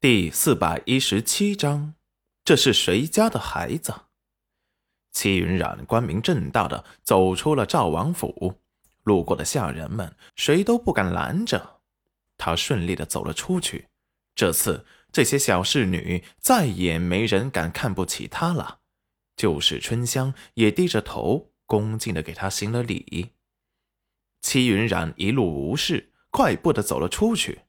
[0.00, 1.94] 第四百一十七章，
[2.44, 3.92] 这是谁家的孩子？
[5.10, 8.60] 戚云染光明正大的走出了赵王府，
[9.02, 11.80] 路过的下人们谁都不敢拦着。
[12.36, 13.88] 他顺利的走了出去。
[14.36, 18.78] 这次，这些小侍女再也没人敢看不起他了。
[19.34, 23.32] 就是春香也低着头，恭敬的给他行了礼。
[24.42, 27.62] 戚云染一路无事，快步的走了出去。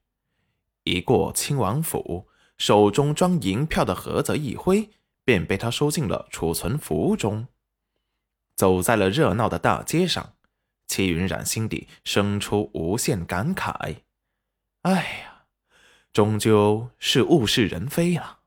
[0.84, 4.90] 一过亲王府，手中装银票的盒子一挥，
[5.24, 7.46] 便被他收进了储存符中。
[8.56, 10.34] 走在了热闹的大街上，
[10.86, 14.02] 戚云染心底生出无限感慨
[14.82, 15.44] ：“哎呀，
[16.12, 18.40] 终究是物是人非了。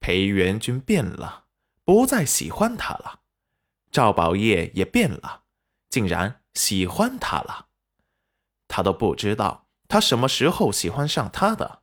[0.00, 1.44] 裴元君变了，
[1.84, 3.20] 不再喜欢他了；
[3.90, 5.44] 赵宝业也变了，
[5.88, 7.68] 竟然喜欢他了。
[8.68, 11.82] 他都不知道。”他什么时候喜欢上他的？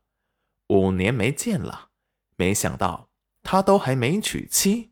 [0.69, 1.89] 五年没见了，
[2.37, 3.11] 没想到
[3.43, 4.89] 他都还没娶妻。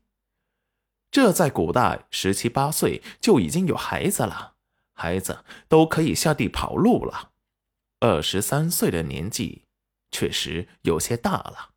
[1.10, 4.54] 这在古代，十七八岁就已经有孩子了，
[4.94, 7.32] 孩子都可以下地跑路了。
[8.02, 9.64] 二十三岁的年纪，
[10.12, 11.72] 确实有些大了。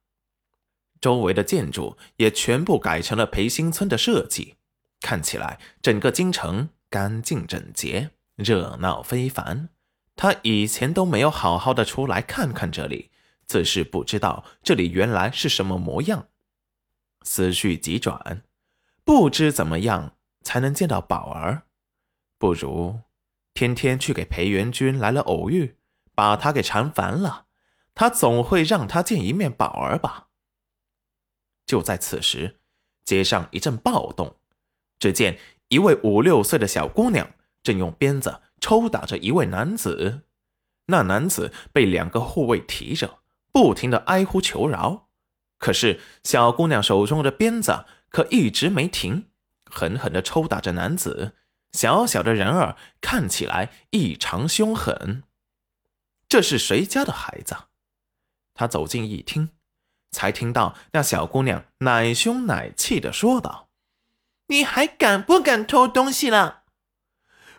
[1.01, 4.57] 周围的建筑也全部改成了培兴村的设计，
[5.01, 9.71] 看起来整个京城干净整洁，热闹非凡。
[10.21, 13.11] 他以前都没有好好的出来看看这里，
[13.47, 16.29] 自是不知道这里原来是什么模样。
[17.23, 18.43] 思绪急转，
[19.03, 21.63] 不知怎么样才能见到宝儿，
[22.37, 23.01] 不如
[23.55, 25.77] 天天去给裴元君来了偶遇，
[26.15, 27.47] 把他给缠烦了，
[27.95, 30.29] 他总会让他见一面宝儿吧。
[31.65, 32.61] 就在此时，
[33.07, 34.37] 街上一阵暴动，
[34.99, 37.31] 只见一位五六岁的小姑娘
[37.63, 38.43] 正用鞭子。
[38.61, 40.23] 抽打着一位男子，
[40.87, 43.21] 那男子被两个护卫提着，
[43.53, 45.09] 不停的哀呼求饶。
[45.59, 49.27] 可是小姑娘手中的鞭子可一直没停，
[49.65, 51.37] 狠狠的抽打着男子。
[51.73, 55.23] 小小的人儿看起来异常凶狠。
[56.29, 57.57] 这是谁家的孩子？
[58.55, 59.51] 他走近一听，
[60.11, 63.69] 才听到那小姑娘奶凶奶气的说道
[64.49, 66.60] ：“你还敢不敢偷东西了？”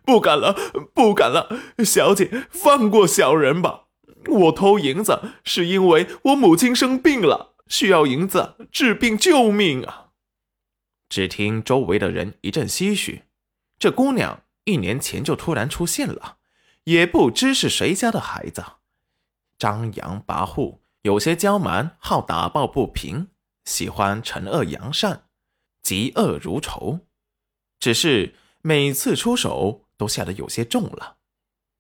[0.03, 0.55] 不敢了，
[0.93, 1.49] 不敢了，
[1.85, 3.85] 小姐放过小人吧。
[4.27, 10.09] 我偷银子是因为我母亲生病了，需要银子治病救命啊。
[11.09, 13.23] 只听周围的人一阵唏嘘，
[13.79, 16.37] 这姑娘一年前就突然出现了，
[16.85, 18.63] 也不知是谁家的孩子，
[19.57, 23.27] 张扬跋扈，有些骄蛮，好打抱不平，
[23.65, 25.23] 喜欢惩恶扬善，
[25.83, 27.01] 嫉恶如仇，
[27.79, 29.87] 只是每次出手。
[30.01, 31.17] 都下得有些重了，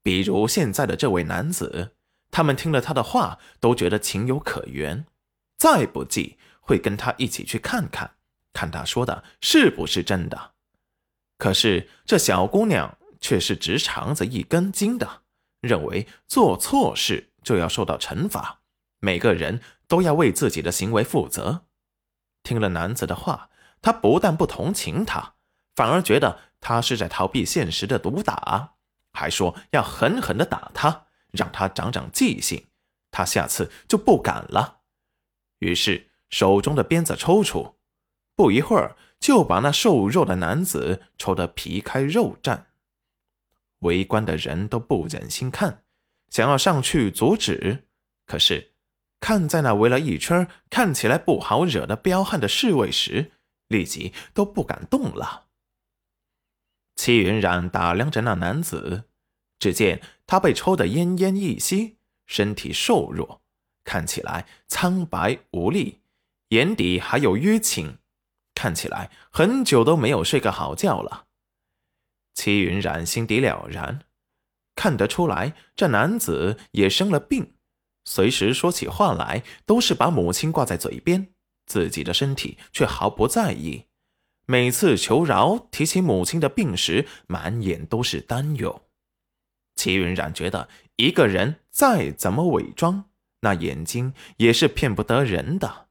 [0.03, 1.95] 比如现在的这位男子，
[2.29, 5.07] 他们听了他的话，都觉得情有可原，
[5.57, 8.11] 再不济会跟他一起去看看，
[8.53, 10.51] 看他说的是不是真的。
[11.39, 15.23] 可是这小姑娘却是直肠子一根筋的，
[15.61, 18.59] 认为做错事就要受到惩罚，
[18.99, 21.65] 每个人都要为自己的行为负责。
[22.43, 23.49] 听了男子的话，
[23.81, 25.33] 她不但不同情他。
[25.73, 28.75] 反而觉得他是在逃避现实的毒打，
[29.11, 32.67] 还说要狠狠的打他，让他长长记性，
[33.09, 34.81] 他下次就不敢了。
[35.59, 37.75] 于是手中的鞭子抽出，
[38.35, 42.65] 不一会儿就把那瘦弱的男子抽得皮开肉绽。
[43.79, 45.83] 围观的人都不忍心看，
[46.29, 47.87] 想要上去阻止，
[48.27, 48.73] 可是
[49.19, 53.31] 看在那围了一圈看起来不好惹的彪悍的侍卫时，
[53.67, 55.47] 立即都不敢动了。
[57.01, 59.05] 戚云染打量着那男子，
[59.57, 61.97] 只见他被抽得奄奄一息，
[62.27, 63.41] 身体瘦弱，
[63.83, 66.01] 看起来苍白无力，
[66.49, 67.97] 眼底还有淤青，
[68.53, 71.25] 看起来很久都没有睡个好觉了。
[72.35, 74.01] 戚云染心底了然，
[74.75, 77.55] 看得出来这男子也生了病，
[78.05, 81.33] 随时说起话来都是把母亲挂在嘴边，
[81.65, 83.87] 自己的身体却毫不在意。
[84.51, 88.81] 每次求饶提起母亲的病时，满眼都是担忧。
[89.75, 90.67] 齐云染觉得，
[90.97, 93.05] 一个人再怎么伪装，
[93.39, 95.87] 那眼睛也是骗不得人的。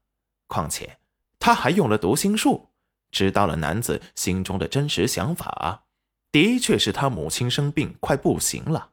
[0.47, 0.99] 况且
[1.39, 2.69] 他还用了读心术，
[3.11, 5.85] 知道了男子心中的真实想法，
[6.31, 8.91] 的确是他母亲生病快不行了。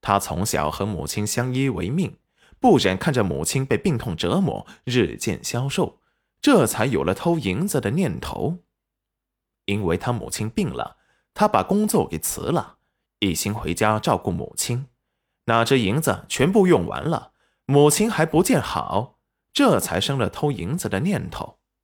[0.00, 2.16] 他从小和母亲相依为命，
[2.60, 5.98] 不忍看着母亲被病痛折磨，日渐消瘦。
[6.42, 8.58] 这才有了偷银子的念头，
[9.66, 10.96] 因为他母亲病了，
[11.32, 12.78] 他把工作给辞了，
[13.20, 14.88] 一心回家照顾母亲。
[15.44, 17.32] 哪知银子全部用完了，
[17.64, 19.20] 母亲还不见好，
[19.52, 21.60] 这才生了偷银子的念头。